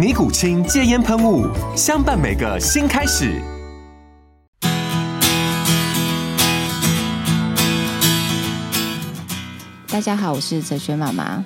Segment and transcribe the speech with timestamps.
[0.00, 1.46] 尼古清戒烟喷雾，
[1.76, 3.38] 相伴每个新开始。
[9.86, 11.44] 大家好，我是哲学妈妈。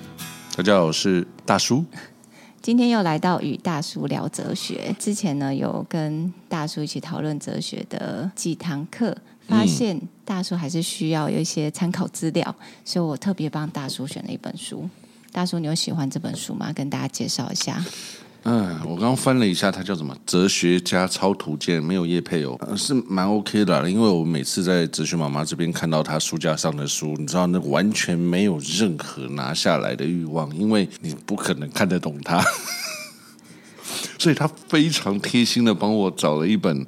[0.55, 1.83] 大家好，我是大叔。
[2.63, 4.95] 今天又来到与大叔聊哲学。
[4.97, 9.17] 之前呢，有跟大叔一起讨论哲学的几堂课，
[9.49, 14.89] 发现大叔还是需要有一些参考资料，所以我特别帮大叔选了一本书。
[15.33, 16.71] 大叔，你有喜欢这本书吗？
[16.71, 17.83] 跟大家介绍一下。
[18.47, 20.15] 嗯，我刚刚翻了一下，它叫什么？
[20.23, 23.89] 哲学家超图鉴，没有叶配哦，是蛮 OK 的。
[23.89, 32.39] 因为我每次在哲学妈妈这边看到她书架上的书，你知道，那完全没有任何拿下来的欲望，因为你不可能看得懂它，
[34.19, 36.85] 所以他非常贴心的帮我找了一本。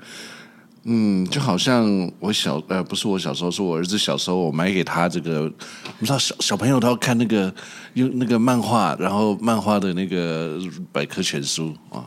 [0.90, 1.86] 嗯，就好像
[2.18, 5.52] 我小呃，不是我小时候，是我儿子小时候，我买给他这个，
[6.00, 7.54] 你知道小小朋友都要看那个
[7.96, 10.58] 用那个漫画，然后漫画的那个
[10.94, 12.06] 百科全书啊，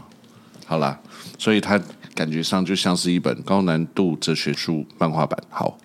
[0.64, 0.98] 好啦，
[1.38, 1.78] 所以他
[2.14, 5.38] 感觉上就像是一本高难度哲学书漫画版。
[5.50, 5.76] 好，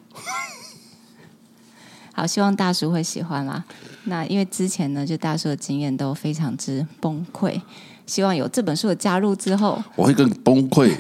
[2.15, 3.61] 好，希望大叔会喜欢啦。
[4.05, 7.59] 那因为之前呢，就大叔的经验都非常之崩溃，
[8.05, 10.97] 希望有这本书的加入之后，我会更崩溃。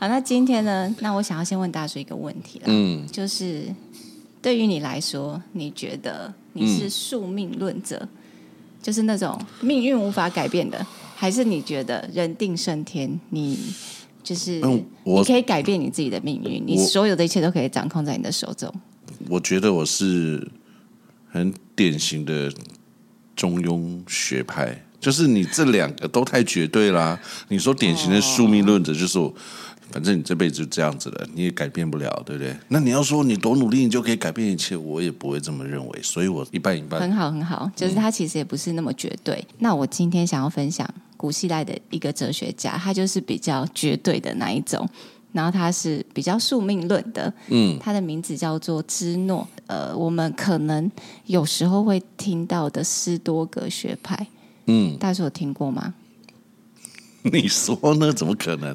[0.00, 0.96] 好，那今天呢？
[1.00, 3.64] 那我想要先问大叔一个问题啦，嗯，就是
[4.40, 8.08] 对于你来说，你觉得你是宿命论者，嗯、
[8.80, 13.20] 就是那种命运无法改变的，还是你觉得人定胜天？
[13.28, 13.58] 你
[14.22, 14.58] 就是
[15.04, 18.72] 你可以改变你自己的命运，你所有的一切都可以掌控在你的手中。
[19.28, 20.50] 我觉得我是
[21.28, 22.50] 很典型的
[23.36, 27.20] 中庸学派，就是你这两个都太绝对啦。
[27.48, 29.34] 你说典型的宿命论者，就是我。
[29.90, 32.56] 哦反正你这辈子就这样子了，你也改变不了，对不对？
[32.68, 36.02] 那你要说你多努力，你就可以改变一切，我也不会这么认为。
[36.02, 37.00] 所以我一半一半。
[37.00, 39.34] 很好，很好，就是他其实也不是那么绝对。
[39.50, 44.88] 嗯、那我今天想要分享古希腊的一个哲学家，他就是比较绝对的那一种，
[45.32, 47.32] 然后他是比较宿命论的。
[47.48, 49.46] 嗯，他的名字叫做芝诺。
[49.66, 50.90] 呃，我们可能
[51.26, 54.26] 有时候会听到的斯多格学派。
[54.66, 55.94] 嗯，大家有听过吗？
[57.22, 58.12] 你说呢？
[58.12, 58.74] 怎么可能？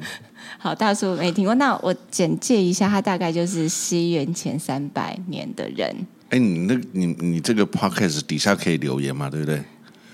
[0.58, 1.54] 好，大叔没听过。
[1.56, 5.94] 那我简介一下，他大概就是西元前三百年的人。
[6.30, 9.30] 哎，你那，你你这个 podcast 底下可以留言吗？
[9.30, 9.62] 对不对？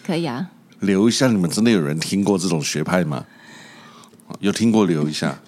[0.05, 0.51] 可以啊。
[0.81, 3.25] 留一下，你们真的有人听过这种学派吗？
[4.41, 5.39] 有听过留一下。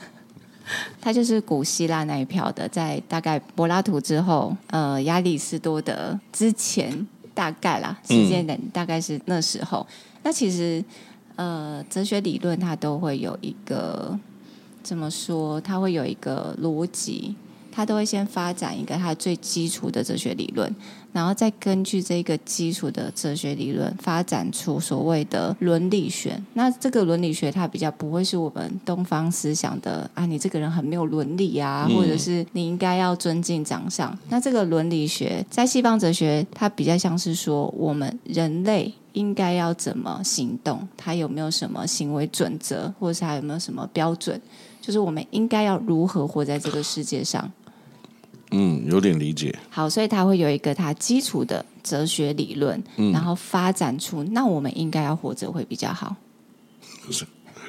[1.03, 9.87] 他就是古希腊那一票的，在大概柏拉图之后，呃，亚里士多德之前，大概啦，时间点大概是那时候。
[9.91, 10.83] 嗯、那其实，
[11.37, 14.19] 呃，哲学理论它都会有一个。
[14.85, 15.59] 怎么说？
[15.63, 17.35] 它会有一个逻辑，
[17.73, 20.73] 它都会先发展一个它最基础的哲学理论，
[21.13, 26.41] 然后再根据这个基础的哲学理论发展出所谓的伦理学。
[26.53, 34.17] 那这个伦理学它比较不会是我们东方思想的啊，你这个人很没有伦理啊，或者是你应该要尊敬长相。
[34.29, 44.41] 那这个伦理学在西方哲学，它比较像是说我们人类应该要怎么行动，它有没有什么行为准则，或者是它有没有什么标准？
[44.85, 47.51] 就是我们应该要如何活在这个世界上？
[48.51, 49.59] 嗯，有点理解。
[49.71, 56.15] 好，所以他会有一个他基础的哲学理论，嗯，然后发展出那我们应该要活着会比较好。
[57.11, 57.25] 是。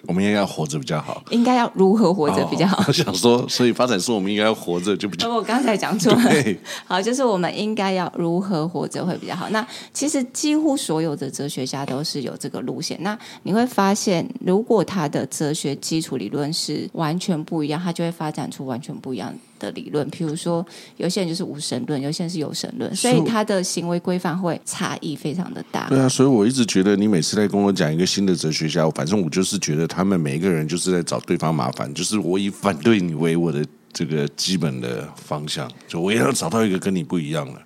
[0.08, 2.84] 我们应该要活着比较好，应该要如何活着比较好？
[2.88, 5.36] 我 想说，所以发展说我们应该要活着就比较好。
[5.36, 9.50] 我刚才讲错了，对 好，就是我们应该要如何活着会比较好。
[9.50, 12.98] 那其实几乎所有的哲学家都是有这个路线。
[13.02, 20.10] 那你会发现，如果他的哲学基础理论是完全不一样，他就会发展出完全不一样的理论。
[20.12, 20.66] 譬如说，
[20.98, 25.88] 有些人就是无神论，有些人是有神论，所以他的行为规范会差异非常的大。
[25.90, 37.62] 对啊，所以我一直觉得，你每次在跟我讲一个新的哲学家，反正我就是觉得他们每一个人就是在找对方麻烦，就是我以反对你为我的这个基本的方向，就我也要找到一个跟你不一样的，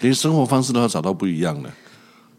[0.00, 1.70] 连生活方式都要找到不一样的。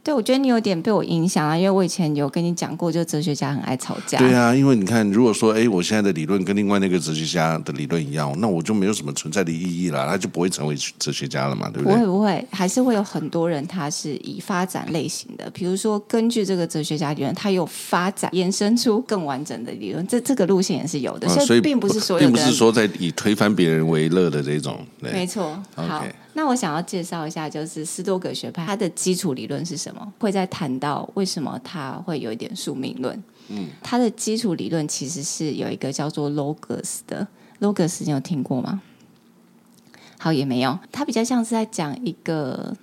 [0.03, 4.17] 对，我觉得你有点被我影响啊，因为我以前有跟你讲过，就哲学家很爱吵架。
[4.17, 11.95] 对啊，因为你看，如果说，哎，我现在的理论跟另外那个哲学家的理论一样，那我就没有什么存在的意义了，他就不会成为哲学家了嘛，对不对？
[11.95, 21.27] 不会不会，还是会有很多人他是以发展类型的，比如说根据这个哲学家理论，他有发展延伸出更完整的理论，这这个路线也是有的。
[21.29, 24.85] 嗯、所以并不是所有的，并不是说在以推翻别人为乐的这种。
[24.99, 25.57] 没错。
[25.75, 26.01] 好。
[26.01, 26.11] Okay.
[26.33, 30.13] 那我想要介绍一下，就是斯多葛学派，它的基础理论是什么？
[30.19, 33.23] 会再谈到为什么它会有一点宿命论。
[33.49, 37.27] 嗯，它的基础理论其实是有一个叫做 Logos 的
[37.59, 38.81] Logos，你有听过吗？
[40.17, 40.79] 好，也没有。
[40.91, 42.75] 它比较像是在讲一个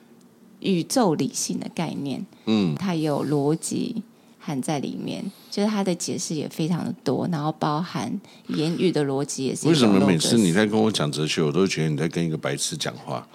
[0.61, 2.25] 宇宙理性的概念。
[2.44, 4.02] 嗯，它也有逻辑
[4.50, 9.69] 含在里面，就是他的解释也非常的多，然后包含言语的逻辑也是。
[9.69, 13.26] 为什么每次你在跟我讲哲学，我都觉得你在跟一个白痴讲话？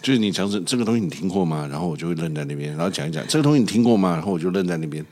[0.00, 1.66] 就是你讲这这个东西你听过吗？
[1.68, 4.12] 然后我就会愣在那边，然后讲一讲这个东西你听过吗？
[4.12, 5.04] 然后我就愣在那边。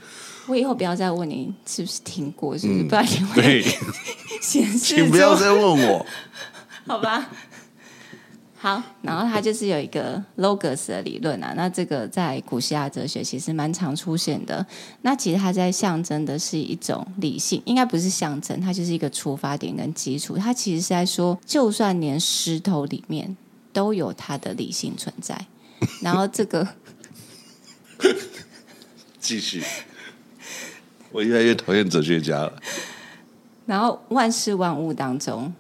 [0.46, 2.82] 我以后不要再问你是不是听过，是不是？
[2.82, 3.62] 嗯、不然你会对
[4.40, 4.78] 显示。
[4.78, 6.06] 请不要再问我，
[6.86, 7.28] 好吧？
[8.58, 14.66] 好，然后它就是有一个 logos 的理论啊，那这个在古希腊哲学其实蛮常出现的。
[15.02, 20.36] 那其实它在象征的是一种理性，应该不是象征，它就是一个出发点跟基础。
[20.36, 23.36] 它其实是在说，就算连石头里面。
[23.76, 25.38] 都有它的理性存在，
[26.00, 26.66] 然后这个
[29.20, 29.62] 继续，
[31.12, 32.54] 我越来越讨厌哲学家了。
[33.66, 35.52] 然后万事万物当中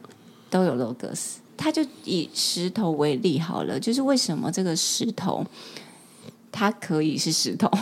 [0.48, 5.44] 都有 logos，他就以石头为例好了，就是为什么这个石头
[6.52, 7.70] 它可以是石头？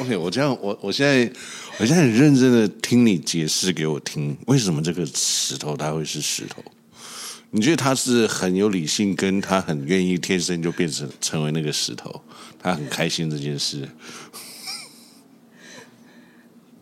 [0.00, 1.32] OK，我这样，我我现在。
[1.78, 6.64] 我现在很认真的听你解释给我听，为什么这个石头它会是石头？
[7.50, 12.22] 你觉得他是很有理性，跟他很愿意天生就变成成为那个石头，
[12.58, 13.86] 他很开心这件事？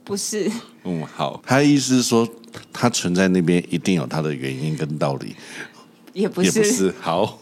[0.04, 0.48] 不是。
[0.84, 2.28] 嗯，好，他的意思是说，
[2.74, 5.34] 他存在那边一定有它的原因跟道理。
[6.12, 6.94] 也不是，也不是。
[7.00, 7.38] 好，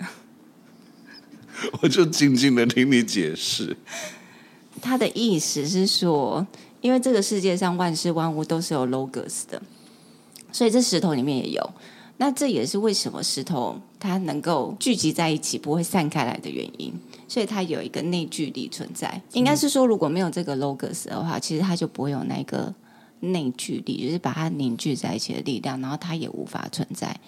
[1.80, 3.76] 我就静静的听你解释。
[4.82, 6.46] 他的意思是说，
[6.80, 9.60] 因为这个世界上万事万物都是有 logos 的，
[10.50, 11.70] 所以这石头里面也有。
[12.20, 16.92] 那这也是为什么石头它能够聚集在一起，不会散开来的原因。
[17.28, 19.22] 所以它有一个内聚力存在。
[19.32, 22.74] 应该是说，如果没有这个 logos 的话，其实它就不会有那个
[23.20, 27.18] 内聚力，就是把它凝聚在一起的力量，然后它也无法存在。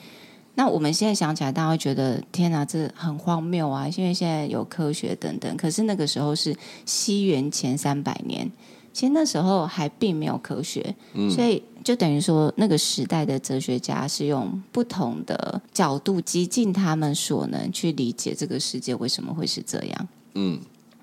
[0.56, 3.88] 那我们现在想起来，大家会觉得天哪，这很荒谬啊！
[3.96, 6.54] 因为现在有科学等等，可是那个时候是
[6.84, 8.50] 西元前三百年，
[8.92, 20.08] 其实那时候还并没有科学，嗯、所以就等于说那个时代的哲学家是用不同的角度，极尽他们所能去理解这个世界为什么会是这样。
[20.34, 20.60] 嗯，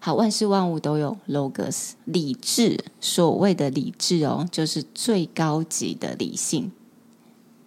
[0.07, 6.71] 好，万事万物都有 logos 理智，所谓的理智哦，就是最高级的理性，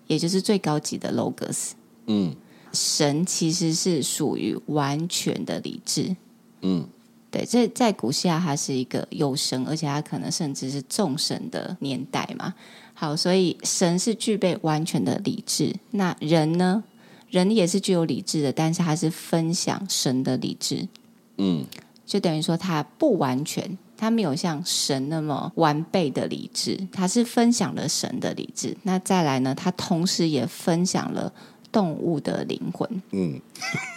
[0.07, 1.73] 也就是最高级的 logos。
[2.07, 2.35] 嗯，
[2.73, 6.17] 神其实是属于完全的理智。
[6.63, 6.89] 嗯，
[7.31, 12.55] 对，这在古希腊，它是一个有神，而且它可能甚至是众神的年代嘛。
[12.95, 15.77] 好，所以神是具备完全的理智。
[15.91, 16.83] 那人呢？
[17.29, 20.89] 人也是具有理智的，但是他是分享神的理智。
[21.37, 21.67] 嗯，
[22.11, 28.77] 就等于说他不完全，他没有像神那么完备的理智，他是分享了神的理智。
[28.83, 29.55] 那再来呢？
[29.55, 31.33] 他同时也分享了。
[31.73, 33.41] 动物的灵魂，嗯，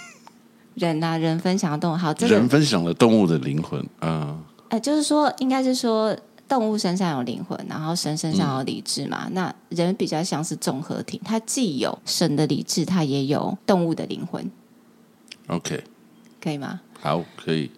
[0.77, 4.38] 人啊，人分享的动物，好，这个、人分享了动物的灵魂，啊，
[4.70, 6.15] 呃，就是说，应该是说，
[6.48, 14.51] 动物身上有灵魂，然后神身上有理智嘛，嗯、那人比较像是综合体，它既有神的理智，它也有动物的灵魂
[15.48, 15.84] ，OK，
[16.39, 16.79] 可以吗？
[17.01, 17.72] 好，可以，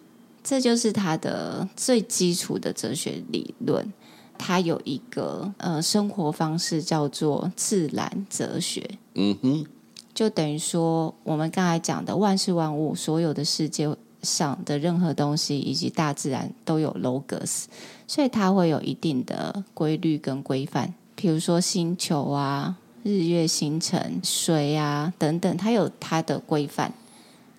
[0.48, 3.92] 这就是他的最基础的哲学理论。
[4.38, 9.66] 他有一个呃生活方式叫做自然哲学，嗯哼。
[10.14, 13.88] 就等于说，我们刚才讲的万事万物，所有的世界
[14.22, 17.64] 上的任何东西，以及大自然都有 logos，
[18.06, 20.94] 所以它会有一定的规律跟规范。
[21.16, 26.94] 比如说星球啊、日月星辰、水啊等等，它有它的规范。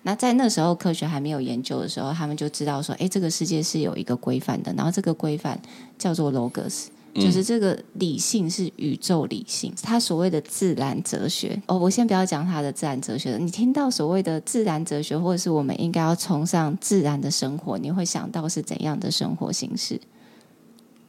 [0.02, 5.60] 那在那时候科学还没有研究的时候，他们就知道说，哎，这个世界是有一个规范的，然后这个规范
[5.98, 6.86] 叫做 logos。
[7.14, 13.38] 就是这个理性是宇宙理性，他所谓的自然哲学哦，我先不要讲他的自然哲学了。
[13.38, 20.00] 你听到所谓的自然哲学，或者是我们应该要崇尚自然的生活，你会想到是怎样的生活形式？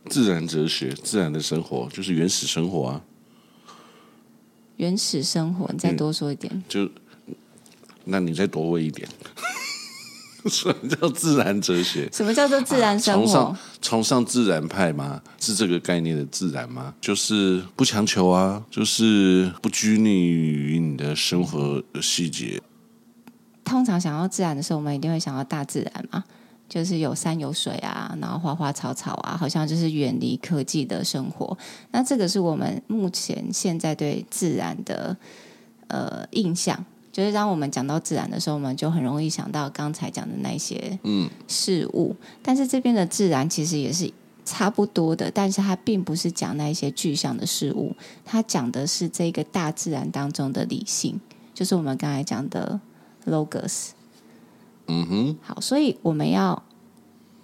[0.09, 3.03] 自然哲学，自然的生活就是原始生活啊。
[4.77, 6.51] 原始生活，你再多说一点。
[6.51, 6.89] 嗯、就，
[8.09, 9.07] 那你再多问一点。
[10.45, 12.07] 什么叫自然哲学？
[12.13, 13.25] 什么叫做自然生活？
[13.25, 15.21] 崇尚崇尚自然派吗？
[15.37, 16.93] 是这个概念的自然吗？
[17.01, 22.61] 就是不强求啊，就是不拘泥于你的生活细节。
[23.65, 26.23] 通常想要自然的时候，我们一定会想到大自然嘛，
[26.69, 31.55] 就是有山有水啊，然后花花草草啊，好像就是远离科技的生活。
[31.91, 35.15] 那这个是我们目前现在对自然的
[35.87, 36.85] 呃印象。
[37.11, 42.15] 就是当我们讲到自然的时候，我们就很容易想到刚才讲的那些嗯事物。
[42.19, 44.11] 嗯、但是这边的自然其实也是
[44.45, 51.19] 差不多的，但是它并不是讲那一些具象的事物，它讲的是这个大自然当中的理性，
[51.53, 52.79] 就是我们刚才讲的
[53.25, 53.89] logos。
[54.87, 56.63] 嗯哼，好，所以我们要。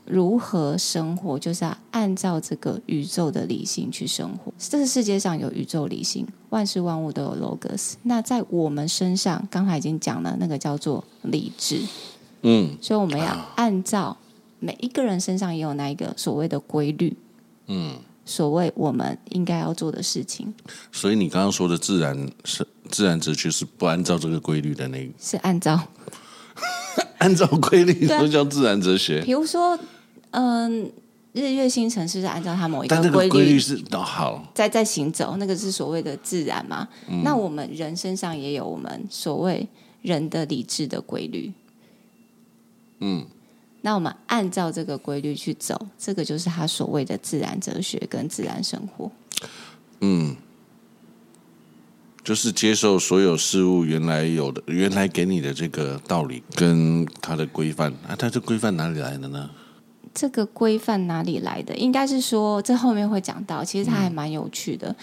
[0.05, 4.53] 如何生活，就是要按照这个宇宙的理性去生活。
[4.59, 7.93] 这个世界上有宇宙理性，万事万物都有 logos。
[8.03, 11.81] 那在我们身上，刚才已经讲了，那个叫做理智。
[12.43, 14.15] 嗯，所以我们要按照
[14.59, 17.17] 每一个人身上也有那一个所谓的规律。
[17.65, 17.95] 嗯，
[18.25, 20.53] 所谓我们应该要做的事情。
[20.91, 25.11] 所以你刚刚说的自然是自然哲学，是不按照这个规律的那个？
[25.19, 25.81] 是按照
[27.17, 29.23] 按照规律，都叫自然哲学。
[29.23, 29.79] 比如说。
[30.37, 30.91] 嗯，
[31.31, 33.57] 日月星辰是不是按照它某一个规律？
[33.57, 36.85] 是都好，在在行走，那个是所谓的自然嘛？
[37.07, 39.65] 嗯、那我们人身上也有我们所谓
[40.01, 41.53] 人的理智的规律。
[42.99, 43.25] 嗯，
[43.79, 49.09] 那我们按照这个规律去走，这个就是他所谓的自然哲学跟自然生活。
[50.01, 50.35] 嗯，
[52.25, 59.49] 就是接受所有事物原来有的、原来给你的这个道理跟它的规范啊，它这规范哪里来的呢？
[60.15, 61.75] 这个规范哪里来的？
[61.75, 64.87] 应该是说，这后面会讲到，其实它还蛮有趣的。
[64.89, 64.95] 嗯、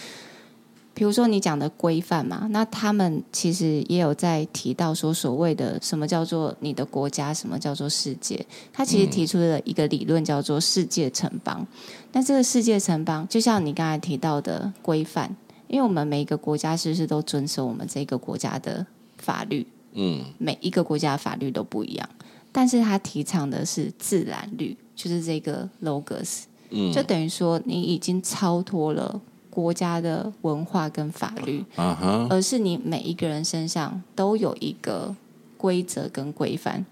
[0.94, 8.44] 比如说你讲的规范嘛，那他们其实也有在提到说，所谓的什么叫做你的国家，什么叫做世界？
[8.72, 11.66] 他其实提出了一个理论叫做世界城邦。
[12.12, 15.36] 那、嗯、这个世界城邦，就像你刚才提到的规范，
[15.68, 18.86] 因为我们每一个国家是不是都遵守我们这个国家的
[19.18, 19.66] 法律？
[19.92, 22.08] 嗯，每一个国家的法律都不一样，
[22.50, 24.74] 但是他提倡的是自然律。
[25.02, 35.16] 就是这个 logos，嗯，就等于说你已经超脱了国家的文化跟法律，啊哈，而是你每一个人身上都有一个
[35.56, 36.86] 规则跟规范，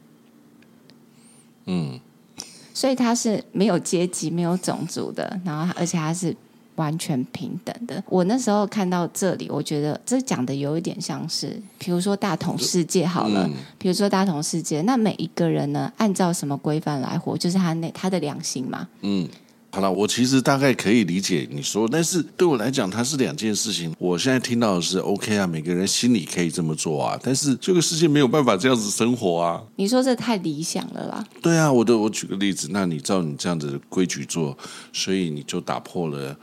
[1.66, 2.00] 嗯，
[2.74, 6.36] 所以它是没有阶级、没有种族的，然后而且它是。
[6.80, 8.02] 完全平等的。
[8.08, 18.88] 我那时候看到这里，我觉得这讲的有一点像是，比如说大同世界好了，嗯、比如说大同世界，那每一个人呢，按照什么规范来活，就是他那他的良心嘛。
[19.02, 19.28] 嗯，
[19.72, 23.94] 好了，我其实大概可以理解你说，但是对我来讲，它是两件事情。
[23.98, 29.62] 我现在听到的是 OK 啊，每个人心里可以这么做啊，但是这个世界没有办法这样子生活啊。
[29.76, 31.24] 你说这太理想了啦。
[31.40, 34.56] 对啊，我的我举个例子，那你照你这样子的规矩做，
[34.92, 36.36] 所以你就打破了。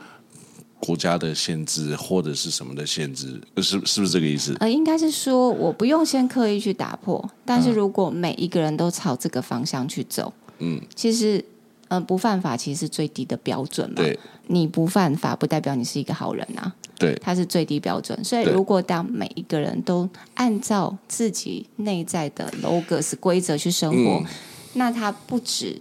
[0.80, 4.56] 国家的限制或者是什么的限制，是是不是这个意思？
[4.60, 11.44] 呃，应该是说我不用先刻意去打破，但是如果每一个人都朝这个方向去走，嗯，其实，
[11.88, 13.96] 呃，不犯法其实是最低的标准嘛。
[13.96, 16.74] 对，你不犯法不代表你是一个好人啊。
[16.98, 18.22] 对，它是最低标准。
[18.24, 24.26] 所以，如果当每一个人都按照自己内在的 logos 规则去生活，嗯，
[24.74, 25.80] 那他不止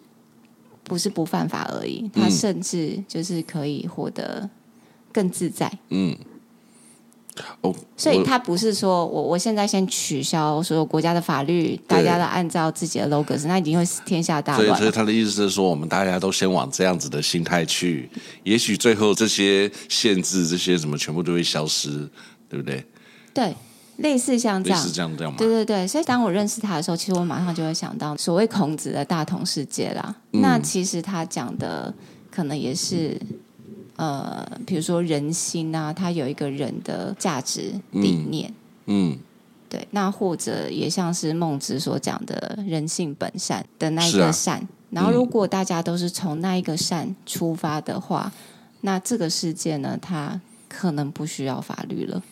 [0.84, 4.48] 不是不犯法而已，他甚至就是可以获得。
[5.12, 6.16] 更自在，嗯，
[7.62, 14.68] 哦，所以他不是说我我现在先取消所有国家的法律，大家都按照自己的 logos，那一定会天下大乱。
[14.68, 18.10] 所以，所以他的意思是说，我们大家都先往这样子的心态去，
[18.44, 22.10] 也许最后这些限制、这些什么，全部都会消失，
[22.50, 22.84] 对不对？
[23.34, 23.56] 对，
[23.98, 25.38] 类似像这样，类似这样这样吗？
[25.38, 25.88] 对对对。
[25.88, 30.16] 所以当我认识他的时候，其实我马上就会想到所谓孔子的大同世界啦。
[30.34, 31.94] 嗯、那其实他讲的
[32.32, 33.20] 可能也是。
[33.98, 38.52] 呃，比如说人心啊，它有一个人的价值理念，
[38.86, 39.20] 嗯，嗯。
[39.70, 48.42] 对，那或者也像是孟子所讲的“人性本善”的那一个善，啊、然后如果大家都是从那一个善出发的话，嗯、
[48.80, 50.40] 那这个世界呢，它
[50.70, 52.24] 可能不需要法律了，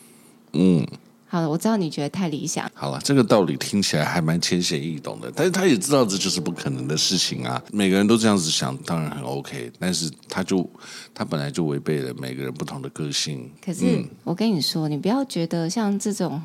[0.54, 0.86] 嗯。
[1.28, 2.70] 好了，我知道你觉得太理想。
[2.72, 7.60] 好了，这个道理听起来还蛮浅显易懂的，但是他也知道这就是不可能的事情啊。
[7.72, 10.68] 每个人都这样子想，当然很 OK，但是他就
[11.12, 13.50] 他本来就违背了每个人不同的个性。
[13.64, 16.40] 可是、嗯、我跟你说，你不要觉得像这种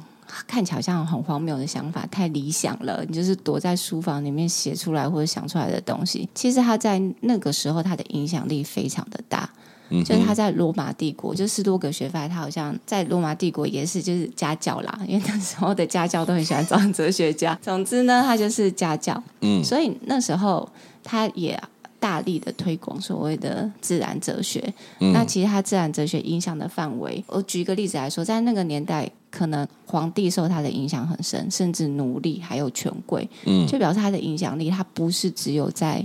[0.48, 3.06] 看起来好像很荒谬的想法，太理想了。
[3.08, 9.48] 你就是躲在书房里面写出来或者想出来的东西，其实他在那个时候他的影响力非常的大。
[9.92, 17.58] 嗯，就是他在罗马帝国，就斯多葛学派，他好像在罗马帝国也是就是家教啦， 因为那时候的家教都很喜欢找哲学家。
[17.62, 19.22] 总之呢，他就是家教。
[19.42, 20.68] 嗯，所以那时候
[21.04, 21.62] 他也。
[22.02, 24.60] 大力的推广所谓的自然哲学，
[25.02, 36.04] 嗯、那其实他自然哲学影响的范围，我举一个例子来说，在那个年代，可能皇帝受他的影响很深，甚至奴隶还有权贵，嗯，就表示他的影响力，他不是只有在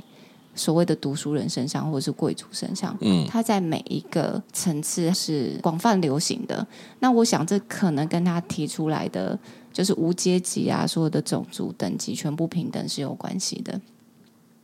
[0.56, 6.66] 所谓的读书人身上，或者是贵族身上，嗯，他在每一个层次是广泛流行的。
[6.98, 9.38] 那我想，这可能跟他提出来的
[9.72, 13.80] 就是无阶级啊，所有的种族等级全部平等是有关系的。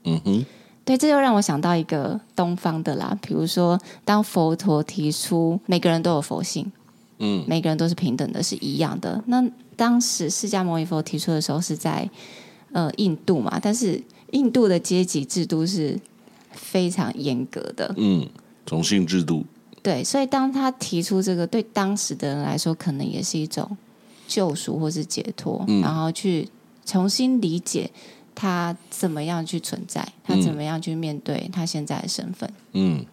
[0.04, 0.44] 嗯哼。
[0.84, 6.72] 对，这就让我想到一个东方的啦，比如说，当佛陀提出每个人都有佛性，
[7.20, 9.22] 嗯，每个人都是平等的，是一样的。
[9.28, 9.40] 那
[9.76, 12.10] 当时释迦牟尼佛提出的时候是在
[12.72, 15.98] 呃印度嘛，但是印度的阶级制度是
[16.50, 18.28] 非常严格的，嗯，
[18.66, 19.46] 种姓制度。
[19.82, 23.76] 对，所以当他提出这个，对当时的人来说，可能也是一种
[24.28, 26.48] 救赎或是解脱，嗯，然后去
[26.84, 27.90] 重新理解。
[28.34, 30.02] 他怎么样去存在？
[30.24, 32.50] 他怎么样去面对他现在的身份？
[32.72, 33.04] 嗯，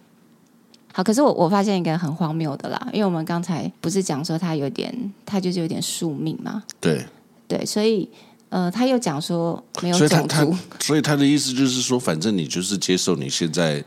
[0.93, 1.03] 好。
[1.03, 6.63] 可是我我发现一个很荒谬的啦，因为我们刚才不是讲说他有点，他就是有点宿命嘛。
[6.79, 7.05] 对
[7.49, 8.09] 对，所以
[8.49, 13.83] 呃，他又讲说没有种族，所以他，他所以他的意思就是说，反正你就是接受你现在，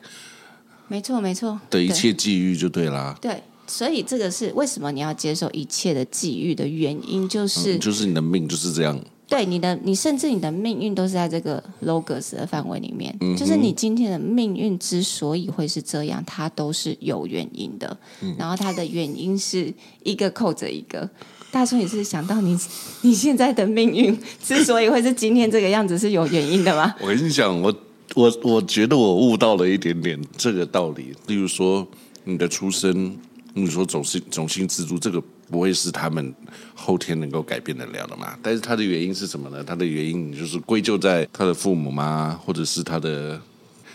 [0.86, 3.16] 没错没错的一切际遇就对啦。
[3.20, 8.98] 对，所以这个是为什么你要接受一切的际遇的原因，就是、嗯、就是你的命就是这样。
[9.28, 13.16] 对你的，你甚至你的命运都是在这个 logos 的范围里面。
[13.22, 17.96] 嗯、就是你今天的命运之所以会是这样，它都是有原因的。
[18.20, 21.08] 嗯、然后它的原因是一个扣着一个。
[21.52, 22.58] 大叔，也是想到你
[23.02, 26.94] 你现在的命运 之所以会是今天这个样子，是有原因的吗？
[27.00, 27.72] 我跟你讲，我
[28.14, 31.14] 我我觉得我悟到了一点点这个道理。
[31.26, 31.86] 例如说，
[32.24, 33.14] 你的出生，
[33.52, 35.22] 你说种姓种姓制度这个。
[35.50, 36.34] 不会是他们
[36.74, 38.34] 后天能够改变得了的嘛？
[38.42, 39.62] 但是他的原因是什么呢？
[39.62, 42.40] 他的原因就是归咎在他的父母吗？
[42.42, 43.38] 或者是他的？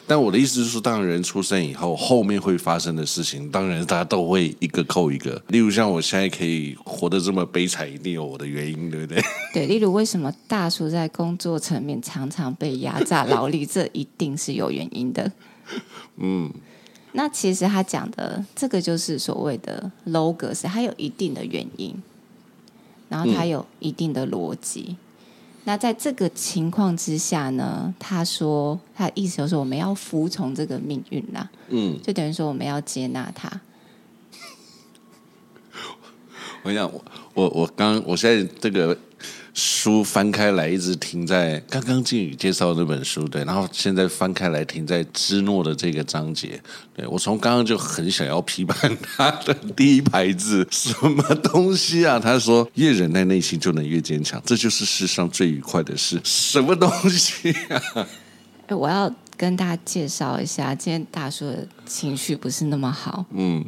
[0.07, 5.41] 但我的意思是说，当人出生以后，后面会发生的事情，当然大家都会一个扣一个。
[5.49, 9.21] 例如像我现在可以活得这么悲惨，一定有我的原因，对不对？
[9.53, 15.31] 对，例如为什么大叔在工作层面常常被压榨劳力，这一定是有原因的。
[16.17, 16.49] 嗯。
[17.13, 21.95] 那其实他讲的这个就是所谓的 logos，它有一定的原因，
[23.09, 24.85] 然后它有一定的逻辑。
[24.89, 24.97] 嗯、
[25.67, 33.51] 那在这个情况之下呢，他说他的意思就是我们要服从这个命运啦，嗯，就等于说我们要接纳他。
[36.63, 37.03] 我想我
[37.33, 38.97] 我我刚我现在这个。
[39.59, 46.61] 书翻开来，一直停在刚刚靖宇介绍的那本书，对，然后现在翻开来停在芝诺的这个章节，
[46.95, 52.19] 对，我从刚刚就很想要批判他的第一排字，什么东西啊？
[52.19, 58.07] 他说越忍耐内心就能越坚强，这就是世上最愉快的事，什么东西啊？
[58.69, 63.65] 我要跟大家介绍一下，今天大叔的情绪不是那么好，嗯。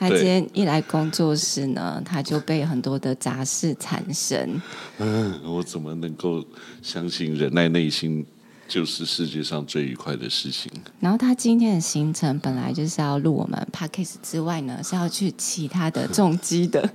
[0.00, 4.58] 他今天一来工作室呢，他就被很多的杂事缠身。
[4.96, 6.42] 嗯，我怎么能够
[6.80, 8.24] 相信忍耐内心
[8.66, 10.72] 就是世界上最愉快的事情？
[11.00, 16.90] 然后他今天的行程本来就是要录我们 Podcast 之外呢，是要去其他的重机的。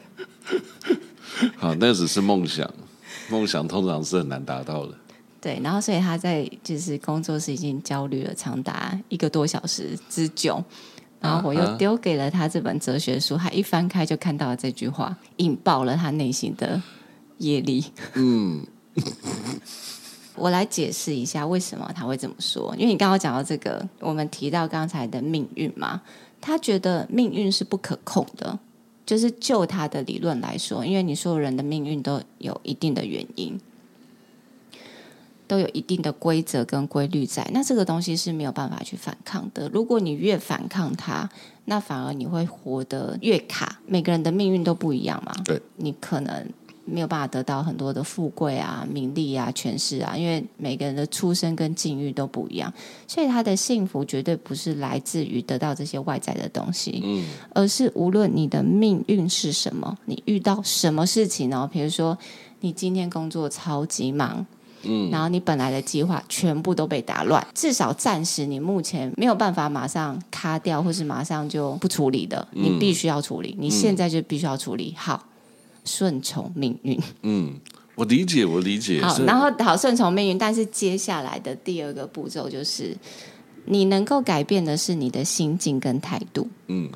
[1.57, 2.67] 好，那只是梦想，
[3.29, 4.95] 梦想通常是很难达到的。
[5.39, 10.63] 对，然后所以他在就是工作室已经焦虑了长达一个多小时之久。
[11.25, 16.81] 然后我又丢给了他这本哲学书，他一翻开就看到了这句话，引爆了他内心的
[17.39, 17.83] 业力。
[18.13, 18.65] 嗯，
[20.35, 22.75] 我来解释一下为什么他会这么说。
[22.77, 26.01] 因为你刚刚讲到这个，我们提到刚才的命运嘛，
[26.39, 28.57] 他觉得命运是不可控的，
[29.05, 33.59] 就是就他的理论来说，因为你所有人的命运都有一定的原因。
[35.47, 39.69] 都有一定的规则跟规律在，那这个东西是没有办法去反抗的。
[39.69, 41.29] 如果你越反抗它，
[41.65, 43.79] 那反而你会活得越卡。
[43.85, 46.47] 每个人的命运都不一样嘛，对，你可能
[46.83, 52.73] 没有办法得到很多的富贵啊、名利啊、权势啊，因为每个人的出身跟境遇都不一样，
[53.07, 61.69] 所以他的幸福绝对不是来自于得到这些外在的东西，嗯，而是无论你的命运是什么，你遇到什么事情呢？
[61.71, 62.17] 比如说
[62.61, 64.45] 你今天工作超级忙。
[64.85, 75.27] 嗯，然后你本来的计划全部都被打乱，至少暂时你目前没有办法马上卡掉，或是马上就不处理的，你必须要处理，你现在就必须要处理好。
[75.87, 76.99] 顺从命运。
[77.21, 77.53] 嗯，
[77.93, 78.99] 我理解，我理解。
[79.03, 82.97] 好，然后好顺从命运，但是接下来的第二个步骤就是，
[83.65, 86.47] 你能够改变的是你的心境跟态度。
[86.69, 86.89] 嗯，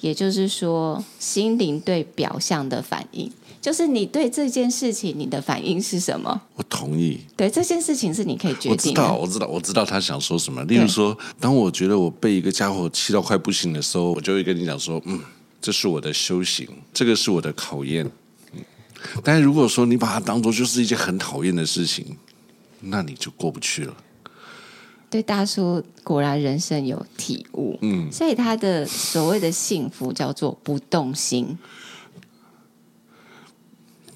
[0.00, 3.28] 也就是说，心灵对表象的反应。
[3.66, 6.40] 就是你对这件事情，你的反应是什么？
[6.54, 7.18] 我同意。
[7.36, 9.02] 对这件事情是你可以决定的。
[9.02, 10.62] 我知道，我知道，我知道他想说什么。
[10.66, 15.18] 例如说，当我觉得我被一个家伙气到快不行的时候，我就会跟你讲说：“嗯，
[15.60, 18.08] 这是我的修行，这个是我的考验。”
[18.54, 18.60] 嗯，
[19.24, 22.16] 但是如果说你把它当做就是一件很讨厌的事情，
[22.82, 23.96] 那你就过不去了。
[25.10, 27.76] 对，大叔果然人生有体悟。
[27.80, 31.58] 嗯，所以他的所谓的幸福叫做不动心。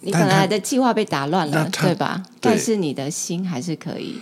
[0.00, 2.22] 你本来的计划被打乱了，对吧？
[2.40, 4.14] 但是你的心还是可以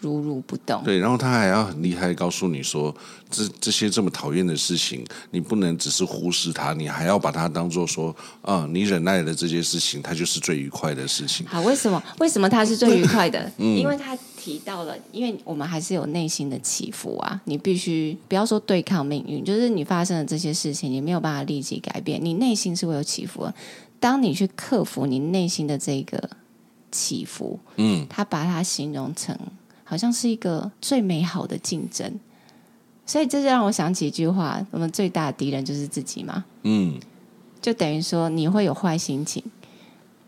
[0.00, 0.82] 如如不动。
[0.84, 2.94] 对，然后他还要很厉害，告诉你说，
[3.30, 11.46] 这这些这么讨厌的事情，你不能只是忽视它，你还要把它当做说，啊，你忍耐的这些事情，它就是最愉快的事情。
[11.46, 12.02] 好，为什么？
[12.18, 13.50] 为什么它是最愉快的？
[13.58, 17.40] 嗯，因为他提到了，因为我们还是有内心的起伏啊。
[17.44, 23.54] 你必须不要说对抗命运，就是你发生的这些事情，你没有办法立即改变，你内心是会有起伏的。
[23.98, 26.30] 当你去克服你内心的这个
[26.90, 29.36] 起伏，嗯，他把它形容成
[29.84, 32.18] 好像是一个最美好的竞争，
[33.04, 36.98] 所以这就让我想起一句话：我们最大的敌人就是自己嘛，嗯，
[37.60, 39.42] 就等于说你会有坏心情，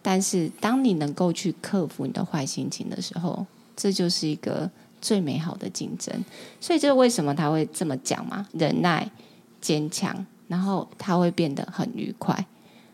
[0.02, 6.24] 但是当你能够去克服你的坏心情的时候，这就是一个最美好的竞争。
[6.60, 8.46] 所以这是为什么他会这么讲嘛？
[8.52, 9.10] 忍耐、
[9.60, 12.46] 坚强，然后他会变得很愉快。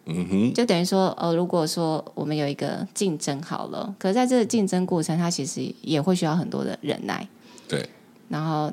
[0.07, 7.27] 嗯哼，就等于说，呃，如果说我们有一个竞争好了，可是在这个竞争过程，它其实也会需要很多的忍耐。
[7.67, 7.89] 对，
[8.29, 8.71] 然后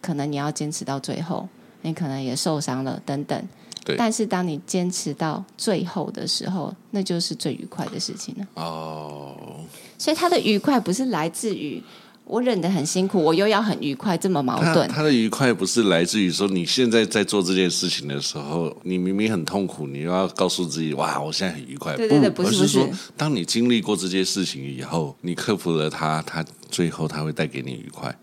[0.00, 1.48] 可能你要坚持到最后，
[1.82, 3.48] 你可能也受伤了等等。
[3.84, 8.46] 对，但是当你坚持到最后的时候，那就是最愉快的事情了。
[8.54, 9.34] 哦，
[9.98, 11.82] 所以它的愉快不是来自于。
[12.24, 14.86] 我忍得很辛苦，我又要很愉快，这么矛盾。
[14.88, 21.96] 他，他的愉快不是来自于说你现在在做这件事情的时候，你明明很痛苦，你又要告诉自己哇，我现在很愉快。
[21.96, 28.16] 对对对，不，是，不是，当你经历过这件事情以后，你克服了它，它最后它会带给你愉快。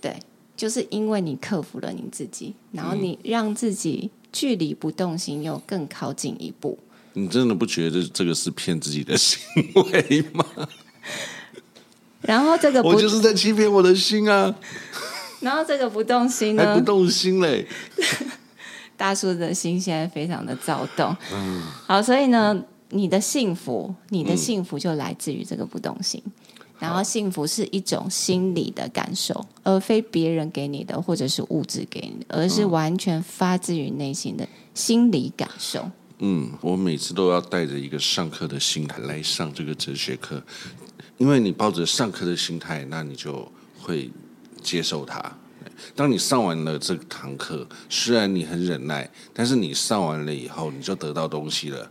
[0.00, 0.16] 对，
[0.56, 6.78] 就是因为你克服了你自己，然后你让自己距离不动心又更靠近一步。
[7.14, 9.40] 你真的不觉得这个是骗自己的行
[9.74, 10.44] 为吗？
[12.22, 14.54] 然后这个不我就是在欺骗我的心啊！
[15.40, 16.66] 然后这个不动心呢？
[16.66, 17.66] 还不动心嘞！
[18.96, 21.16] 大叔的心现在非常的躁动。
[21.32, 26.20] 嗯，好，所以呢，你的幸福，你的幸福就来自于这个不动心。
[26.26, 26.32] 嗯、
[26.80, 35.88] 然后，幸福是一种心理的感受，而非别人给你的，或者是物质给你的，而是完全发自于内心的心理感受。
[36.18, 40.42] 嗯，我每次都要带着一个上课的心态来上这个哲学课。
[41.18, 44.10] 因为你抱着上课的心态，那你就会
[44.62, 45.20] 接受它。
[45.94, 51.90] 当你上完了这堂课，虽然你很忍耐，但是你上完了以后，你就得到东西了。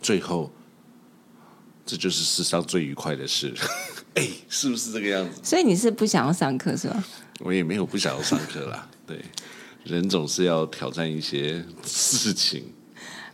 [0.00, 0.50] 最后，
[1.84, 3.54] 这就是世上最愉快的事。
[4.16, 5.40] 哎，是不是这个样子？
[5.42, 7.04] 所以你是不想要上课是吧？
[7.40, 8.88] 我也没有不想要上课啦。
[9.06, 9.22] 对，
[9.84, 12.64] 人总是要挑战一些事情。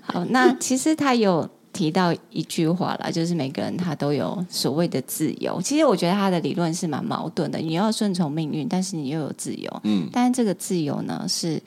[0.01, 1.49] 好，那其实他有。
[1.79, 5.63] 提到一句话啦，就是每个人他都有所谓的自由。
[5.63, 7.59] 其实我觉得他的理论是蛮矛盾的。
[7.61, 9.81] 你要顺从命运，但是你又有自由。
[9.85, 11.63] 嗯，但是这个自由呢，是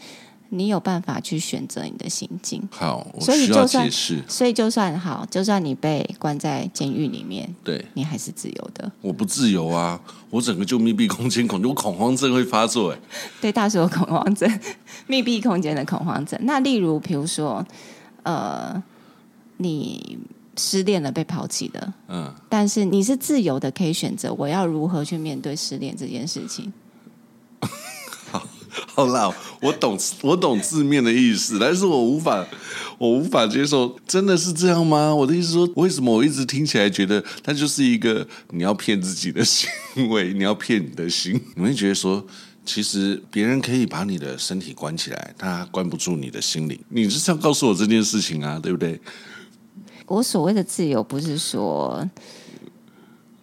[0.50, 2.62] 你有办法去选择你的心境。
[2.72, 3.90] 好，所以就算
[4.28, 8.92] 所以就算好，就算你被关在监狱里面，对你还是自由的。
[9.00, 9.98] 我不自由啊！
[10.30, 12.92] 我整个就密闭空间恐，我恐慌症会发作。
[12.92, 13.00] 哎，
[13.40, 14.60] 对，大叔有恐慌症，
[15.08, 16.38] 密闭空间的恐慌症。
[16.44, 17.66] 那例如，比如说，
[18.24, 18.84] 呃。
[19.62, 20.18] 你
[20.58, 26.72] 失恋了，被抛弃了，嗯，但是你是自由的，可以选择我要如何去面对失恋这件事情。
[28.30, 28.48] 好，
[28.94, 32.46] 好啦，我懂，我懂字面的意思，但是我无法，
[32.98, 35.14] 我无法接受，真的是这样吗？
[35.14, 39.70] 我的意思说，为什么我一直听起来觉得它就是一个你要骗自己的行
[40.10, 41.40] 为，你要骗你的心？
[41.56, 42.26] 你会觉得说，
[42.66, 46.78] 其实别人可以把你的身体关起来，他关不住你的心灵。
[46.90, 49.00] 你就是要告诉我这件事情啊，对不对？
[50.08, 52.08] 我所谓的自由，不是说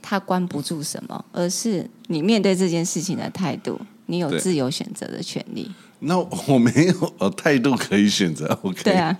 [0.03, 5.71] 他关不住什么，而是你面对这件事情的态度，你有自由选择的权利。
[6.01, 6.17] 那
[6.47, 8.47] 我没有，我态度可以选择。
[8.63, 9.19] OK， 对啊，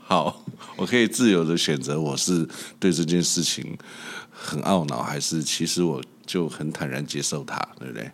[0.00, 0.44] 好，
[0.76, 2.48] 我可以自由的选择，我是
[2.80, 3.76] 对这件事情
[4.30, 8.10] 很懊恼，还是其实我就很坦然接受它，对不对？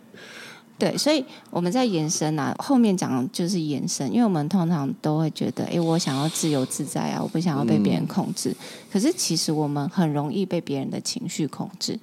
[0.77, 8.49] 对，所以我们在延伸啊，后面讲就是延伸，因为我们通常都会觉得，哎，我想要自由自在啊，我不想要被别人控制。
[8.49, 8.55] 嗯、
[8.91, 11.97] 可是其实我们很容易被别人的情绪控制，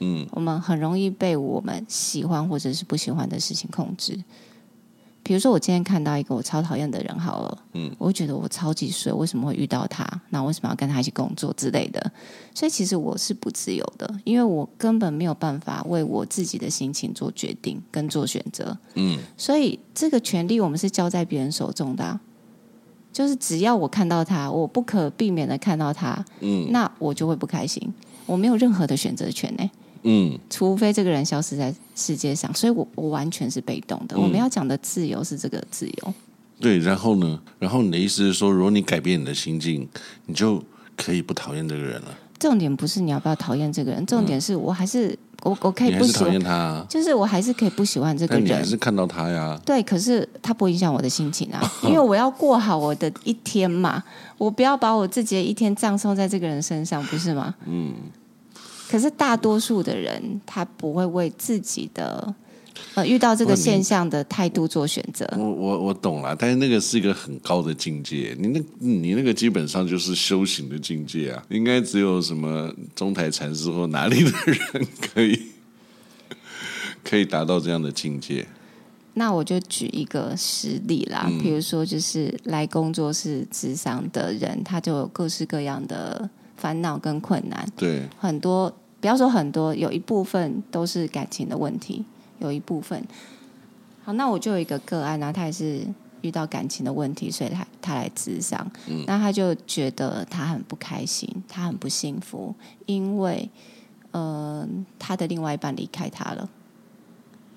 [0.00, 4.22] 嗯，我们很容易被我们喜欢或者是不喜欢的事情控制。
[5.28, 10.02] 比如说，我今天看到一个我超讨厌的人，好了，嗯，我会觉得我超级衰，为什么会遇到他？
[10.30, 12.10] 那为什么要跟他一起工作之类的？
[12.54, 22.18] 所以其实我是不自由的，因为我根本没有办法为我自己的心情做决定跟做选择，嗯，所以这个权利我们是交在别人手中的啊，
[23.12, 27.92] 就是只要我看到他，我不可避免的看到他，嗯，那我就会不开心，
[28.24, 29.70] 我没有任何的选择权呢。
[30.10, 34.16] 嗯，除非这个人消失在世界上，所以我我完全是被动的。
[34.16, 36.14] 嗯、我们要讲的自由是这个自由。
[36.58, 37.38] 对，然后呢？
[37.58, 39.86] 然后你的意思是说，如果你改变你的心境，
[40.24, 40.64] 你就
[40.96, 42.08] 可以不讨厌这个人了。
[42.38, 49.60] 重点不是你要不要讨厌这个人，重点是我还是、嗯、我我可以不喜欢他、啊，就是我还是可以不喜欢这个人，你还是看到他呀。
[49.64, 54.02] 对，可是他不影响我的心情啊， 因为我要过好我的一天嘛，
[54.38, 57.54] 我不要把我自己的一天葬送在这个人身上，不是吗？
[57.66, 57.92] 嗯。
[58.90, 62.34] 可是大多数的人，他不会为自己的
[62.94, 65.28] 呃遇到这个现象的态度做选择。
[65.36, 68.34] 我我我懂了，但是那个是一个很高的境界。
[68.38, 71.42] 你那，你那个基本上就是修行的境界啊！
[71.50, 75.42] 应该只有什么中台禅师或哪里的人可以
[77.04, 78.46] 可以达到这样的境界。
[79.14, 86.30] 那我就举一个实例啦，嗯、比如说就是来工作室智商的人，他就有各式各样的。
[86.58, 92.04] 烦恼跟困难，对，很多，不要说很多，有一部分都是感情的问题，
[92.40, 93.02] 有一部分。
[94.04, 95.86] 好，那我就有一个个案啊，他也是
[96.20, 102.54] 遇到感情的问题，所以他他来咨商，嗯，那他就觉得他很不开心，他很不幸福，
[102.86, 103.48] 因为，
[104.10, 104.66] 呃，
[104.98, 106.48] 他的另外一半离开他了。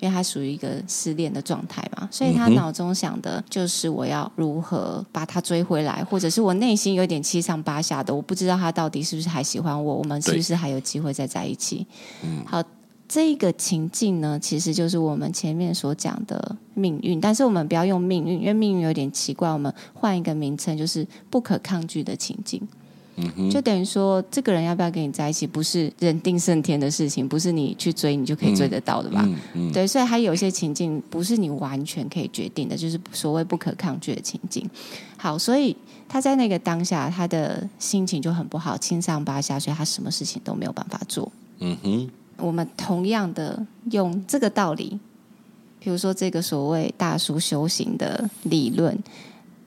[0.02, 11.86] 因为他属于一个失恋的状态嘛，所以他脑中想的就是我要如何把他追回来，或者是我内心有点七上八下的，我不知道他到底是不是还喜欢我，我们是不是还有机会再在一起？
[12.24, 12.60] 嗯，好，
[13.08, 22.60] 这个情境呢，其实就是我们前面所讲的命运，但是我们不要用命运，因为命运有点奇怪，我们换一个名称，就是不可抗拒的情境。
[23.50, 29.22] 就等于说，这个人要不要跟你在一起，不是人定胜天的事情，不是你去追你就可以追得到的吧？
[29.26, 34.68] 嗯嗯嗯、对，所以还有一些情境不是你完全可以决定的，就是所谓不可抗拒的情境。
[35.18, 35.76] 好，所以
[36.08, 41.30] 他在那个当下，他的心情就很不好，七上八下，所以他什么事情都没有办法做。
[41.60, 44.98] 嗯哼，我们同样的用这个道理，
[45.78, 48.98] 比如说这个所谓大叔修行的理论。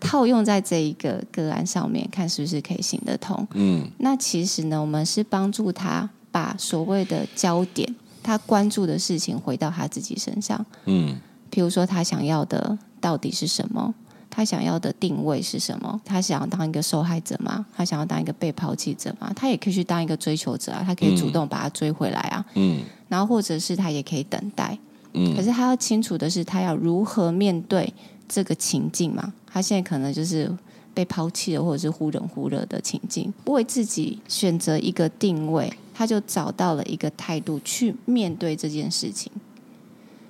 [0.05, 3.47] 套用在这一个个案上面，看是不是可以行得通。
[3.53, 10.65] 嗯，那其实呢，我们是帮助他把所谓的焦点，他关注的事情回到他自己身上。
[10.85, 11.17] 嗯，
[11.49, 13.93] 比如说他想要的到底是什么？
[14.29, 16.01] 他想要的定位是什么？
[16.03, 17.65] 他想要当一个受害者吗？
[17.73, 19.31] 他想要当一个被抛弃者吗？
[19.33, 22.45] 他也可以去当一个追求者啊，他可以主动把他追回来啊。
[22.55, 24.77] 嗯，然后或者是他也可以等待。
[25.13, 27.93] 嗯，可是他要清楚的是，他要如何面对
[28.27, 29.33] 这个情境嘛？
[29.45, 30.51] 他现在可能就是
[30.93, 39.31] 被抛弃了，或者是忽冷忽热的情境，为自己选择一个定位，他就找到了一个态度去面对这件事情。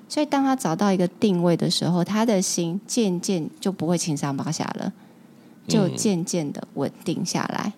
[0.08, 4.94] 所以，当他找到一个定位的时候，他的心渐渐就不会七上八下了，
[5.68, 7.74] 就渐渐的稳定下来。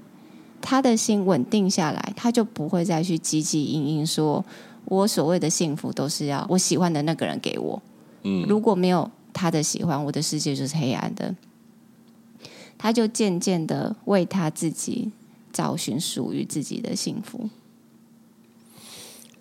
[0.61, 4.43] 他的心稳定下来，他就不会再去汲汲营营说
[4.85, 7.81] ：“我所谓的幸福都是要我喜欢的那个人给我。”
[8.23, 9.09] 嗯，如果没有。
[9.37, 11.35] 他的喜欢，我的世界就是黑暗的。
[12.75, 15.11] 他就渐渐的为他自己
[15.53, 17.47] 找寻属于自己的幸福。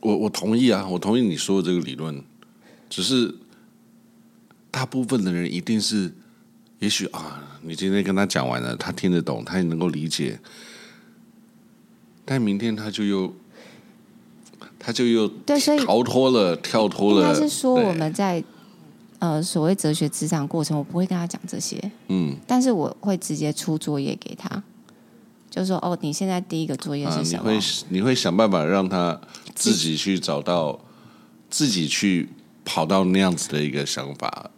[0.01, 2.23] 我我同意啊，我同意你说的这个理论。
[2.91, 3.35] 只是
[4.71, 6.13] 大部分的人一定是，
[6.79, 10.39] 也许啊，你今天跟他讲完了，他听得懂，他也能够理解。
[12.25, 13.35] 但明天他就又，
[14.79, 17.29] 他就又对，所以逃脱了，跳脱了。
[17.29, 18.45] 应该是说我们在。
[19.19, 24.63] 呃，所谓哲学咨商过程，我不会跟他讲这些，嗯，但是我会直接出作业给他，
[25.49, 27.51] 就是说，哦，你现在第一个作业是什么？
[27.51, 29.19] 啊、你会你会想办法让他
[29.55, 30.79] 自己去找到，
[31.49, 32.29] 自己去
[32.65, 34.51] 跑到那样子的一个想法，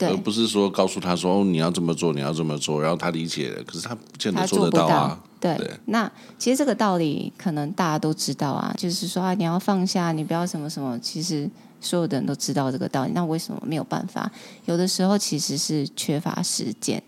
[0.00, 5.18] 而不是说告诉他说，哦，你要这么做，你要这么做，然后他理解了，可是他不见得做得到啊。
[5.40, 11.50] 对，对，那其实这个道理可能大家都知道啊，就是说啊，你要放下，你不要什么什么，其实。
[11.82, 14.30] 所有的人都知道这个道理，那为什么没有办法？
[14.64, 17.02] 有的时候其实是缺乏实践。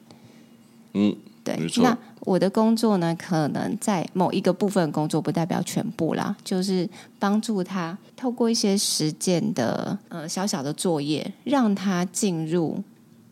[0.92, 1.58] 嗯，对。
[1.76, 12.82] 那我的工作呢，可能在某一个部分工作，不代表全部啦，就是帮助他透过一些实践的呃小小的作业，让他进入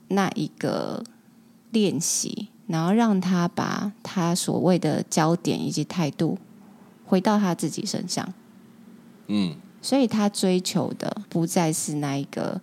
[0.08, 1.02] 那一个
[1.70, 6.38] 练习，然后让他把他所谓的焦点以及态度
[7.06, 8.34] 回到他自己身上。
[9.28, 12.58] 嗯，所以他追求的不再是那一个。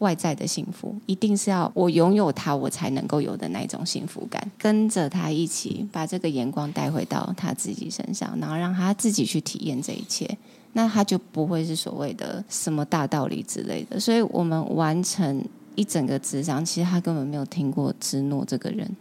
[0.00, 4.50] 外在的幸福，一定是要我拥有他，我才能够有的那种幸福感。
[4.58, 10.28] 跟着他一起把这个眼光带回到他自己身上，然后让他自己去体验这一切，
[10.72, 13.98] 那他就不会是所谓的什么大道理之类的。
[13.98, 15.42] 所以我们完成
[15.74, 18.96] 一整个智商，其实他根本没有听过芝诺这个人。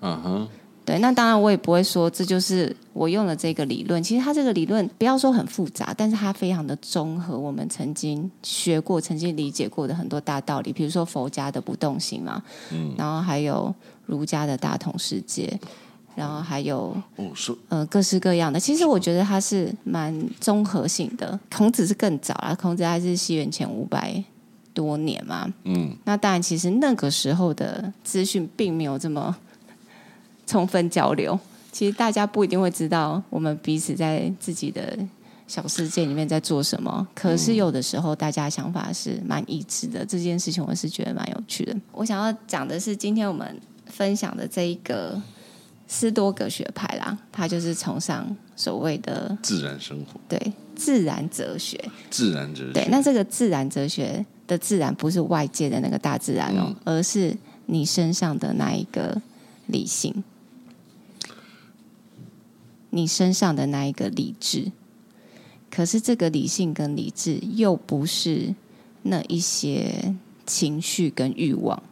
[0.00, 0.48] 嗯哼。
[0.92, 4.02] 对，那当然我也不会说这就是我用了这个理论。
[4.02, 13.74] 其实它这个理论不要说很复杂，但是它非常的综合我们曾经学过、曾经理解过的很多大道理，比如说佛家的不动心嘛，嗯，然后还有
[14.04, 15.58] 儒家的大同世界，
[16.14, 18.60] 然后还有哦是呃各式各样的。
[18.60, 21.40] 其实我觉得它是蛮综合性的。
[21.50, 24.22] 孔子是更早啊，孔子还是西元前五百
[24.74, 29.34] 多年嘛，嗯，那当然其实那个时候的资讯并没有这么。
[30.52, 31.38] 充分交流，
[31.72, 34.98] 其实大家不一定会知道我们彼此在自己的
[35.46, 37.08] 小世界里面在做什么。
[37.14, 40.04] 可是有的时候，大家想法是蛮一致的。
[40.04, 41.74] 这件事情我是觉得蛮有趣的。
[41.92, 45.18] 我想要讲的是，今天我们分享的这一个
[45.88, 52.72] 斯多葛学派啦，它就是崇尚所谓的自然生活，对自然哲学，自然哲学。
[52.74, 57.34] 对，那这个自然哲学的自然不是外界的那个大自然哦，嗯、而是
[57.64, 59.18] 你身上的那一个
[59.68, 60.22] 理性。
[62.94, 64.70] 你身上的那一个理智，
[65.70, 68.54] 可是这个理性跟理智又不是
[69.02, 71.82] 那一些情绪跟欲望，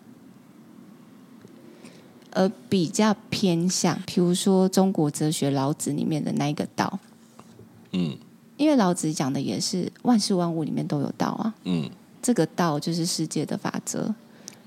[2.32, 6.98] 而比较偏向，比如说中国哲学老子里面的那一个道。
[7.92, 8.18] 嗯，
[8.58, 11.54] 因为老子讲的也是万事万物里面都有道啊。
[11.64, 11.88] 嗯，
[12.20, 14.14] 这个道就是世界的法则。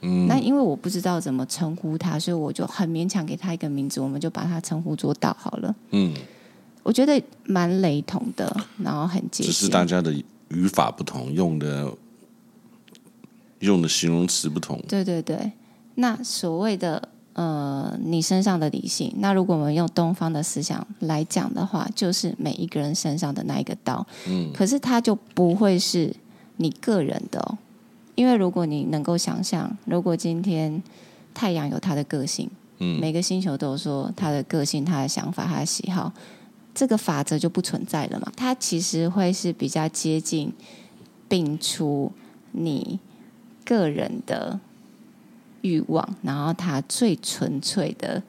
[0.04, 5.74] 嗯，那因为我不知道怎么称呼他，所以我就很勉强给他一个名字，我们就把他称呼作道好了。
[5.92, 6.14] 嗯，
[6.84, 9.46] 我觉得蛮雷同的，然后很接近。
[9.46, 10.14] 只是大家的
[10.50, 11.90] 语法不同，用的
[13.60, 14.78] 用的形容词不同。
[14.88, 15.52] 对对对，
[15.96, 24.06] 那所谓的呃，你身上的理性，那如果我们用东方的思想来讲的话，就是每一个人身上的那一个道。
[24.28, 26.14] 嗯，可是它就不会是
[26.58, 27.58] 你个人的哦。
[28.16, 30.82] 因为如果你能够想象，如果今天
[31.34, 32.50] 太阳有它的个性，
[32.80, 36.12] 嗯，每个星球都有说它的个性、它的想法、它的喜好，
[36.76, 38.32] 这个法则就不存在了嘛。
[38.36, 40.54] 它其实会是比较接近，
[41.30, 42.12] 摒除
[42.52, 43.00] 你
[43.66, 44.60] 个人的
[45.62, 48.22] 欲望，然后它最纯粹的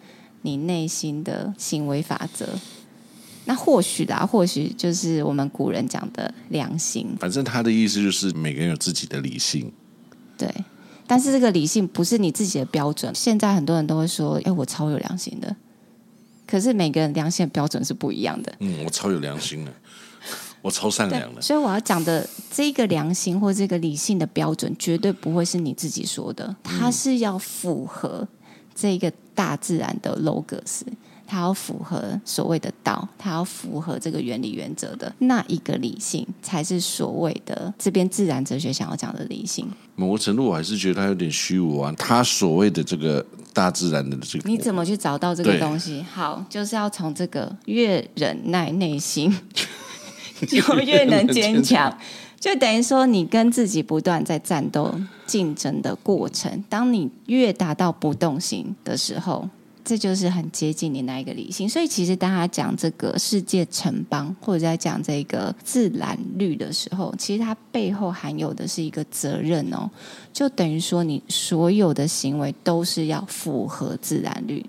[0.42, 2.48] 你内心的行为法则。
[3.46, 7.08] 那或许啦，或许就是我们古人讲的良心。
[7.20, 9.70] 反正他的意思就是每个人有自己的理性。
[10.36, 10.48] 对，
[11.06, 13.14] 但是这个理性不是你自己的标准。
[13.14, 15.54] 现在很多人都会说：“哎，我超有良心的。”
[16.46, 18.52] 可是每个人良心的标准是不一样的。
[18.60, 19.72] 嗯，我超有良心的，
[20.60, 21.40] 我超善良的。
[21.40, 28.26] 所以我要讲的这个良心或这个理性的标准，绝对不会是你自己说的，它是要符合
[28.74, 30.82] 这个大自然的 logos。
[31.26, 39.66] 它要符合所谓的道，它要符合这个原理原则的那一个理性，才是所谓的这边自然哲学想要讲的理性。
[39.96, 41.92] 某个程度，我还是觉得它有点虚无啊。
[41.96, 46.04] 它所谓的这个大自然的这个，你怎么去找到这个东西？
[46.12, 49.34] 好，就是要从这个越忍耐内心，
[50.48, 51.96] 就越能坚强。
[52.38, 54.94] 就等于说，你跟自己不断在战斗、
[55.26, 59.48] 竞争的过程，当你越达到不动心的时候。
[59.84, 69.90] 这就是很接近你那一个理性，所以其实当他讲这个世界城邦，或者在讲这个自然律的时候，其实它背后含有的是一个责任哦，
[70.32, 74.64] 就等于说你所有的行为都是要符合自然律，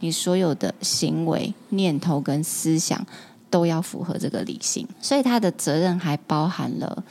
[0.00, 3.06] 你所有的行为、念头跟思想
[3.48, 7.04] 都要符合这个理性，所以他的责任还包含了，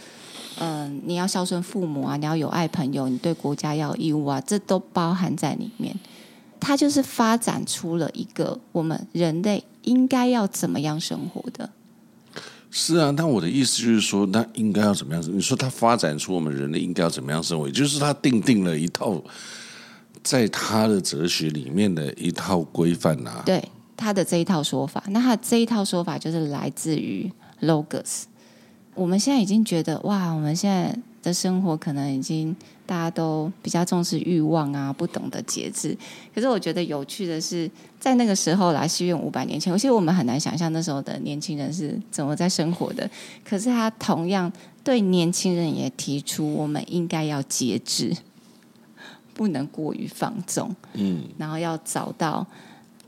[0.60, 5.96] 嗯、你要孝顺父母啊，你要有爱朋友，你对国家要有义务啊，这都包含在里面。
[6.60, 11.70] 它就是发展出了一个我们人类应该要怎么样生活的。
[12.72, 15.24] 是啊，但我的意思就是说，那应该要怎么样？
[15.32, 19.22] 你说它发展出我们人类应该要怎么样生活，就是它定定了一套
[20.24, 23.44] 在他的哲学里面的一套规范啊。
[23.46, 23.64] 对，
[23.96, 27.32] 他的这一套说法，那他这一套说法就是来自于
[27.62, 28.24] Logos。
[28.94, 30.98] 我们现在已经觉得哇，我们现在。
[31.26, 32.56] 的生活可能已经
[32.86, 35.98] 大家都比较重视欲望啊，不懂得节制。
[36.34, 37.70] 可是我觉得有趣的是，
[38.00, 43.10] 在那个时候来西元五百年前，其实我们很难想象那时候的年轻人是怎么在生活的。
[43.44, 44.52] 可是他同样
[44.84, 48.16] 对年轻人也提出，我们应该要节制，
[49.34, 50.76] 不能过于放纵。
[50.94, 52.46] 嗯，然后要找到。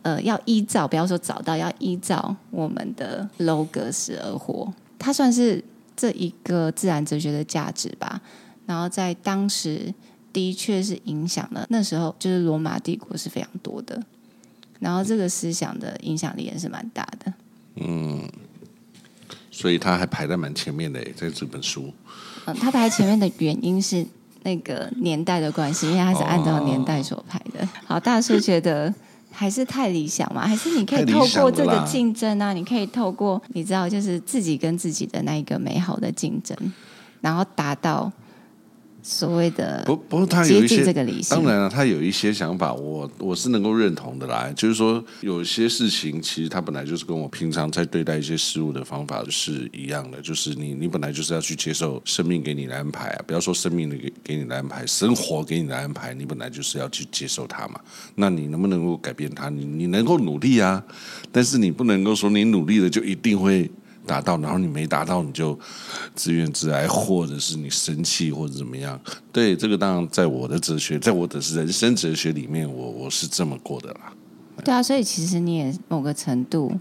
[0.04, 4.72] 呃，要依照，不要说找到，要依照我们的 logos 而活。
[4.98, 5.62] 它算是
[5.98, 8.22] 这一个自然哲学的价值吧。
[8.68, 9.92] 然后在当时
[10.32, 14.00] 的确是影响了，那时候就是罗马帝国是非常多的。
[14.80, 17.34] 然后这个思想的影响力也是蛮大的。
[17.78, 18.30] 嗯，
[19.50, 21.92] 所以他还排在蛮前面的，在这本书。
[22.46, 24.06] 嗯，他排在前面的原因是
[24.44, 27.66] 那个年代的关系，因为他是按照年代所排的。
[27.66, 28.94] 哦、好，大叔觉得。
[29.30, 30.48] 还是太理想嘛？
[30.48, 32.54] 还是你可以透过这个竞争啊？
[32.54, 36.58] 你可以透过你知道，就是自己跟自己的那一个美好的竞争，
[37.22, 38.12] 然后达到。
[39.10, 44.52] 所谓的不不过他有一些这个理当然了、啊，他有一些想法，我我是能够认同的啦。
[44.54, 57.80] 就是说，有些事情其实他本来就是跟我平常在对待一些事物的方法是一样的，就是你你本来就是要去接受生命给你的安排啊，不要说生命的给给你的安排，生活给你的安排，你本来就是要去接受它嘛。
[58.16, 59.48] 那你能不能够改变它？
[59.48, 60.84] 你你能够努力啊，
[61.32, 63.72] 但是你不能够说你努力了就一定会。
[64.08, 65.60] 达到，然后你没达到，你就
[66.16, 68.98] 自怨自艾，或者是你生气，或者怎么样？
[69.32, 74.14] 对，这个当然在我的哲学，在我的人生哲学里面，我我是这么过的啦。
[74.64, 76.72] 对啊，所以其实你也某个程度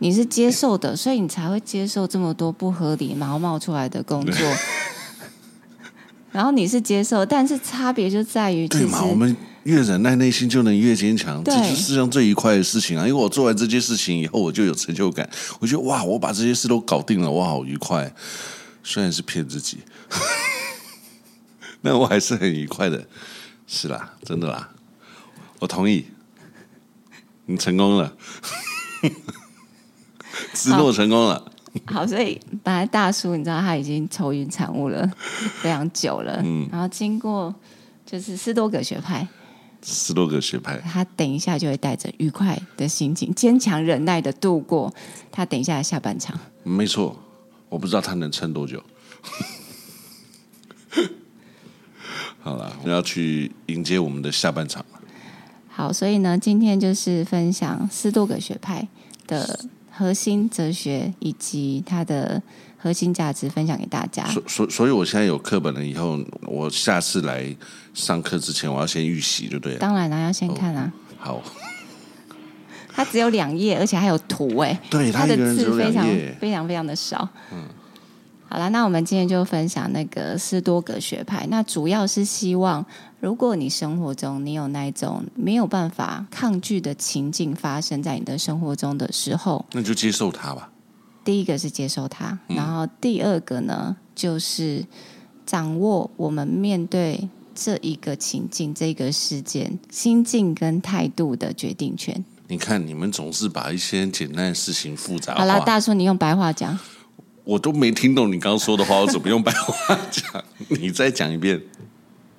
[0.00, 4.46] 你是接受的，所以你才会接受这么多不合理然后冒出来的工作。
[6.32, 9.02] 然后你是接受，但是差别就在于，对嘛？
[9.04, 9.34] 我们。
[9.66, 13.00] 越忍耐，内心就能越坚强，这是世上最愉快的事情啊！
[13.00, 15.28] 因为我做完这件事情以后，我就有成就感。
[15.58, 18.14] 我觉得哇，我把这些事都搞定了，我好愉快。
[18.84, 19.78] 虽然是骗自己，
[21.82, 23.04] 那我还是很愉快的。
[23.66, 24.70] 是啦，真的啦，
[25.58, 26.06] 我同意。
[27.46, 28.12] 你成功了，
[30.52, 31.52] 自诺成功了。
[31.86, 35.08] 好，所以本来大叔，你知道他已经愁云惨雾了
[35.60, 37.52] 非常久了，嗯，然后经过
[38.04, 39.26] 就是斯多葛学派。
[39.88, 44.92] 斯多葛学派，他等一下就会带着愉快的心情，坚强忍耐的度过
[45.30, 46.36] 他等一下的下半场。
[46.64, 47.16] 没错，
[47.68, 48.82] 我不知道他能撑多久。
[52.42, 55.00] 好了，我要去迎接我们的下半场了。
[55.68, 58.88] 好，所以呢，今天就是分享斯多葛学派
[59.28, 59.60] 的
[59.92, 62.42] 核心哲学以及他的。
[62.76, 64.24] 核心价值分享给大家。
[64.26, 67.44] 所所所以，我现在有课本了，以后我下次来
[67.94, 69.78] 上课之前，我要先预习，就对了。
[69.78, 70.92] 当然了，要先看啊。
[70.94, 71.42] 哦、好。
[72.94, 74.80] 它只有两页，而且还有图哎。
[74.88, 76.06] 对，它的字非常
[76.40, 77.28] 非常非常的少。
[77.52, 77.64] 嗯。
[78.48, 81.46] 好了，那我们今天就分享那个斯多葛学派。
[81.50, 82.86] 那主要是希望，
[83.20, 90.70] 如果你生活中你有那种没有办法抗拒的情境发生在你的生活中的时候，那就接受它吧。
[91.26, 94.86] 第一个是接受它，然后第二个呢，就是
[95.44, 102.24] 掌握我们面对这一个情境、这个事件心境跟态度的决定权。
[102.46, 105.40] 你看，你们总是把一些简单的事情复杂化。
[105.40, 106.78] 好了，大叔，你用白话讲。
[107.42, 110.44] 我都没听懂你刚刚说的话，我怎么用白话讲？
[110.68, 111.60] 你再讲一遍。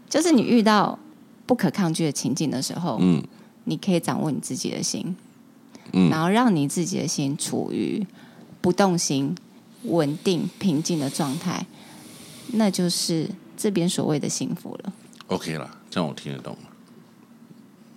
[0.08, 0.98] 就是你遇到
[1.46, 3.22] 不可抗拒的情境的时候，嗯，
[3.66, 5.14] 你可以掌握你自己的心，
[5.92, 8.08] 嗯，然后让你自己的心处于。
[8.62, 9.36] 不动心、
[9.84, 11.66] 稳定、平静的状态，
[12.54, 14.94] 那就是这边所谓的幸福了。
[15.28, 16.60] OK 了，这样我听得懂了。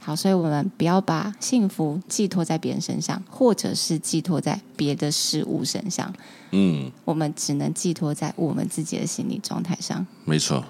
[0.03, 6.13] 好，所以我们不要把幸福寄托在别人身上，或者是寄托在别的事物身上。
[6.53, 10.07] 嗯，我们只能寄托在我们自己的心理状态上。
[10.25, 10.65] 没错。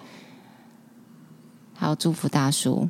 [1.74, 2.88] 好，祝福大叔，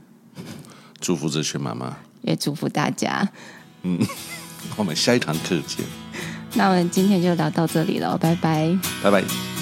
[0.98, 3.30] 祝福哲学妈妈，也祝福大家。
[3.82, 4.00] 嗯，
[4.76, 5.84] 我们下一堂课见。
[6.54, 9.59] 那我们今天就聊到这里了，拜拜，拜拜。